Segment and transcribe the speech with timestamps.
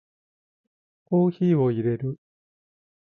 [1.05, 2.17] コーヒーを淹れる